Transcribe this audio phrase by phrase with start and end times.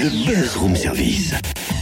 [0.00, 1.32] Le Buzz Room Service.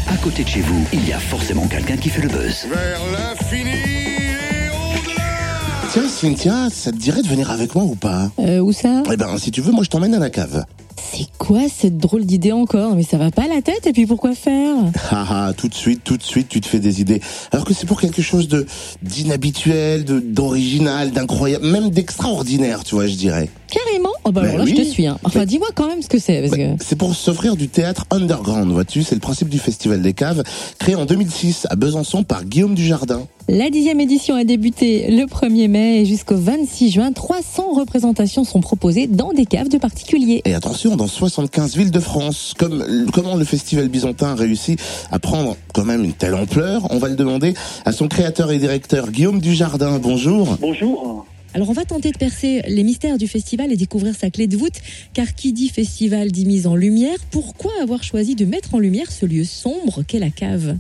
[0.09, 2.67] À côté de chez vous, il y a forcément quelqu'un qui fait le buzz.
[2.71, 8.31] Vers l'infini et au-delà Tiens, Cynthia, ça te dirait de venir avec moi ou pas
[8.39, 9.03] Euh, où ça?
[9.13, 10.65] Eh ben, si tu veux, moi je t'emmène à la cave.
[11.13, 12.97] C'est quoi cette drôle d'idée encore?
[12.97, 14.75] Mais ça va pas la tête et puis pourquoi faire?
[15.11, 17.21] Haha, tout de suite, tout de suite, tu te fais des idées.
[17.53, 18.67] Alors que c'est pour quelque chose de
[19.03, 23.49] d'inhabituel, de d'original, d'incroyable, même d'extraordinaire, tu vois, je dirais.
[23.71, 24.75] Carrément Oh bah Ben alors là oui.
[24.77, 25.07] je te suis.
[25.07, 25.19] Hein.
[25.25, 26.73] Enfin dis-moi quand même ce que c'est parce que...
[26.73, 29.03] Bah, C'est pour s'offrir du théâtre underground, vois-tu.
[29.03, 30.43] C'est le principe du Festival des Caves,
[30.79, 33.23] créé en 2006 à Besançon par Guillaume Dujardin.
[33.49, 38.61] La dixième édition a débuté le 1er mai et jusqu'au 26 juin, 300 représentations sont
[38.61, 40.43] proposées dans des caves de particuliers.
[40.45, 42.55] Et attention, dans 75 villes de France.
[42.59, 44.77] Comme, comment le Festival byzantin a réussi
[45.13, 47.55] à prendre quand même une telle ampleur, on va le demander
[47.85, 50.01] à son créateur et directeur Guillaume Dujardin.
[50.01, 50.57] Bonjour.
[50.61, 51.16] Bonjour.
[51.57, 54.59] Alors on va tenter de percer les mystères du festival et découvrir sa clé de
[54.59, 54.79] voûte,
[55.15, 57.17] car qui dit festival dit mise en lumière.
[57.31, 60.77] Pourquoi avoir choisi de mettre en lumière ce lieu sombre qu'est la cave?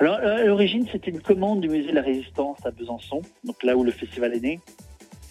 [0.00, 3.62] Alors, euh, à l'origine, c'était une commande du musée de la Résistance à Besançon, donc
[3.62, 4.58] là où le festival est né,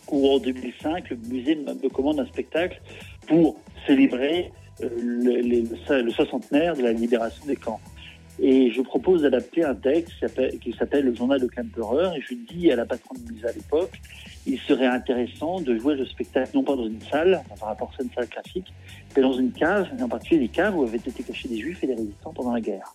[0.09, 2.81] où en 2005, le musée me commande un spectacle
[3.27, 7.81] pour célébrer euh, le, le- le soixantenaire de la libération des camps.
[8.39, 10.13] Et je propose d'adapter un texte
[10.59, 13.51] qui s'appelle- Le journal de Klemperer, et je dis à la patronne du musée à
[13.51, 14.01] l'époque,
[14.45, 17.93] il serait intéressant de jouer le spectacle non pas dans une salle, dans un rapport
[17.95, 18.73] scène salle classique,
[19.15, 21.83] mais dans une cave, et en particulier des caves où avaient été cachés des juifs
[21.83, 22.93] et des résistants pendant la guerre.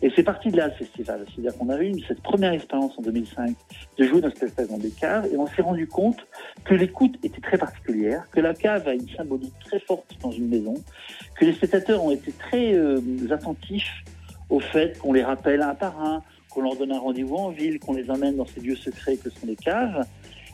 [0.00, 1.24] Et c'est parti de là, le festival.
[1.26, 3.54] C'est-à-dire qu'on a eu cette première expérience en 2005
[3.98, 6.26] de jouer notre spectacle dans des caves et on s'est rendu compte
[6.64, 10.48] que l'écoute était très particulière, que la cave a une symbolique très forte dans une
[10.48, 10.74] maison,
[11.36, 14.04] que les spectateurs ont été très euh, attentifs
[14.50, 17.78] au fait qu'on les rappelle un par un, qu'on leur donne un rendez-vous en ville,
[17.78, 20.04] qu'on les emmène dans ces lieux secrets que sont les caves.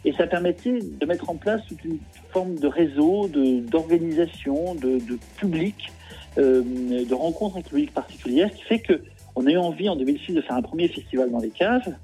[0.05, 1.99] Et ça permettait de mettre en place toute une
[2.31, 5.93] forme de réseau, d'organisation, de, de, public,
[6.37, 9.01] euh, de rencontres avec le public particulière, qui fait que
[9.37, 11.95] on a eu envie en 2006 de faire un premier festival dans les caves.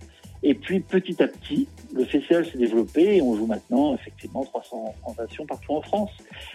[0.43, 4.95] Et puis petit à petit, le festival s'est développé et on joue maintenant effectivement 300
[5.03, 6.11] représentations partout en France.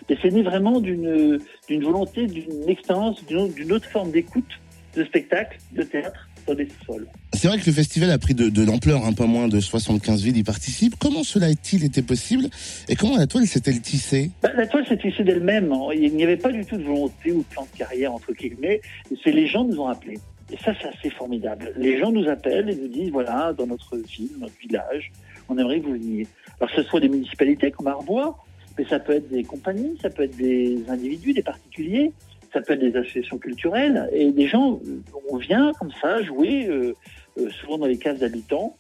[0.10, 1.40] Mais c'est né vraiment d'une
[1.70, 4.60] volonté, d'une expérience, d'une autre forme d'écoute,
[4.96, 7.08] de spectacle, de théâtre dans des sols.
[7.34, 10.22] C'est vrai que le festival a pris de, de l'ampleur, un peu moins de 75
[10.24, 10.96] villes y participent.
[11.00, 12.46] Comment cela est-il été possible
[12.88, 14.30] et comment la toile s'est-elle tissée?
[14.44, 15.72] Bah, la toile s'est tissée d'elle-même.
[15.72, 15.90] hein.
[15.96, 18.80] Il n'y avait pas du tout de volonté ou de plan de carrière, entre guillemets.
[19.24, 20.20] C'est les gens nous ont appelés.
[20.54, 21.74] Et ça, c'est assez formidable.
[21.76, 25.12] Les gens nous appellent et nous disent, voilà, dans notre ville, notre village,
[25.50, 26.28] on aimerait que vous veniez.
[26.60, 28.38] Alors, que ce soit des municipalités comme Arbois,
[28.78, 32.12] mais ça peut être des compagnies, ça peut être des individus, des particuliers,
[32.56, 34.10] ça peut être des associations culturelles.
[34.14, 36.96] Et des gens, euh, on vient comme ça jouer, euh,
[37.38, 38.78] euh, souvent dans les cases d'habitants.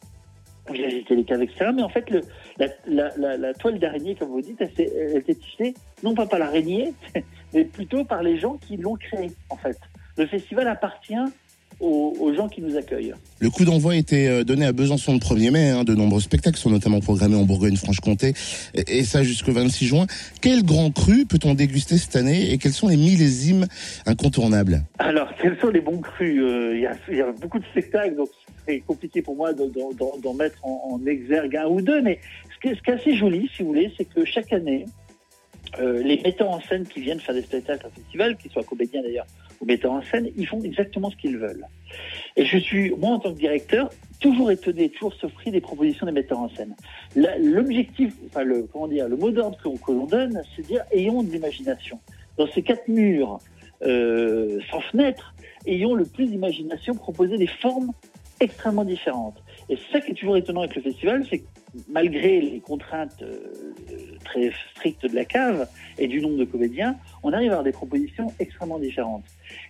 [0.72, 1.70] Vient visiter les caves, etc.
[1.76, 2.22] Mais en fait, le,
[2.88, 6.94] la, toile d'araignée, comme vous dites, elle, elle était tissée, non pas par l'araignée,
[7.54, 9.78] mais plutôt par les gens qui l'ont créée, en fait.
[10.18, 11.14] Le festival appartient
[11.80, 13.14] aux, aux gens qui nous accueillent.
[13.40, 15.70] Le coup d'envoi était euh, donné à Besançon le 1er mai.
[15.70, 15.84] hein.
[15.84, 18.34] de nombreux spectacles sont notamment programmés en Bourgogne-Franche-Comté
[18.74, 20.06] et, et ça jusqu'au 26 juin.
[20.42, 23.66] Quel grand cru peut-on déguster cette année et quels sont les millésimes
[24.06, 24.84] incontournables?
[25.00, 28.16] Alors, quels sont les bons crus Euh, Il y, a, y a beaucoup de spectacles,
[28.16, 28.30] donc
[28.68, 32.02] c'est compliqué pour moi de- d'en d'en- d'en mettre en, en exergue un ou deux.
[32.02, 32.20] Mais
[32.54, 34.86] ce qui, est, ce qui est assez joli, si vous voulez, c'est que chaque année,
[35.80, 39.02] euh, les metteurs en scène qui viennent faire des spectacles au festival, qu'ils soient comédiens
[39.02, 39.26] d'ailleurs
[39.62, 41.66] ou metteurs en scène, ils font exactement ce qu'ils veulent.
[42.36, 43.90] Et je suis, moi en tant que directeur,
[44.20, 46.76] toujours étonné, toujours surpris des propositions des metteurs en scène.
[47.16, 51.24] L'objectif, enfin le, comment dire, le mot d'ordre que, l'on donne, c'est de dire ayons
[51.24, 52.00] de l'imagination.
[52.38, 53.40] Dans ces quatre murs
[53.84, 55.34] euh, sans fenêtre,
[55.66, 57.92] ayons le plus d'imagination, proposer des formes
[58.40, 59.42] extrêmement différentes.
[59.70, 61.46] Et ça qui est toujours étonnant avec le festival, c'est que
[61.90, 67.32] malgré les contraintes euh, très strictes de la cave et du nombre de comédiens, on
[67.32, 69.24] arrive à avoir des propositions extrêmement différentes.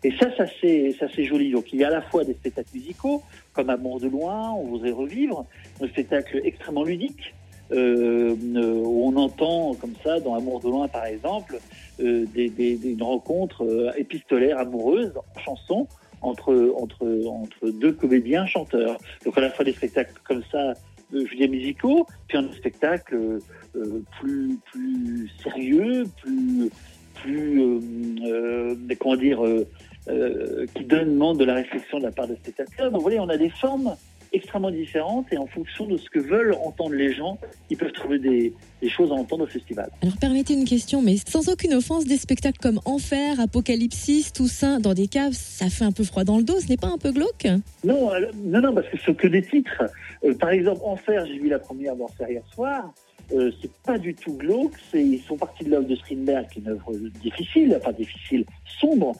[0.03, 1.51] Et ça, ça c'est, ça c'est joli.
[1.51, 3.21] Donc il y a à la fois des spectacles musicaux,
[3.53, 5.45] comme Amour de loin, on voudrait revivre,
[5.81, 7.33] un spectacle extrêmement ludique,
[7.71, 11.59] euh, euh, où on entend comme ça, dans Amour de loin par exemple,
[11.99, 15.87] euh, des, des, une rencontre euh, épistolaire amoureuse en chanson
[16.21, 18.97] entre, entre, entre deux comédiens chanteurs.
[19.23, 20.73] Donc à la fois des spectacles comme ça,
[21.11, 23.39] je veux dire musicaux, puis un spectacle euh,
[23.75, 26.69] euh, plus, plus sérieux, plus,
[27.15, 27.79] plus euh,
[28.25, 29.67] euh, comment dire, euh,
[30.07, 32.91] euh, qui demande de la réflexion de la part des spectateurs.
[32.91, 33.95] Donc vous voyez, on a des formes
[34.33, 37.37] extrêmement différentes et en fonction de ce que veulent entendre les gens,
[37.69, 39.89] ils peuvent trouver des, des choses à entendre au festival.
[40.01, 44.93] Alors permettez une question, mais sans aucune offense, des spectacles comme Enfer, Apocalypsis, Toussaint, dans
[44.93, 47.11] des caves, ça fait un peu froid dans le dos, ce n'est pas un peu
[47.11, 47.47] glauque?
[47.85, 48.11] Non,
[48.43, 49.83] non, non, parce que ce sont que des titres.
[50.25, 52.93] Euh, par exemple, Enfer, j'ai vu la première d'Enfer hier soir.
[53.31, 54.75] Euh, c'est pas du tout glauque.
[54.93, 58.45] Ils sont partis de l'œuvre de Strindberg, qui est une œuvre difficile, enfin difficile,
[58.79, 59.13] sombre.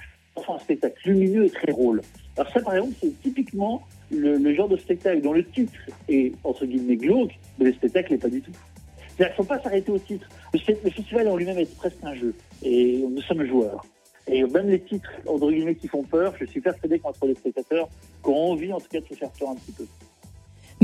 [0.48, 2.02] un spectacle lumineux et très rôle.
[2.38, 5.74] Alors ça, par exemple, c'est typiquement le, genre de spectacle dont le titre
[6.10, 8.52] est, entre guillemets, glauque, mais le spectacle n'est pas du tout.
[9.08, 10.28] C'est-à-dire qu'il ne faut pas s'arrêter au titre.
[10.54, 13.86] Le, le festival en lui-même est presque un jeu, et nous sommes joueurs.
[14.28, 17.88] Et même les titres, entre guillemets, qui font peur, je suis persuadé qu'entre les spectateurs,
[18.24, 19.86] qui ont envie, en tout cas, de se faire peur un petit peu.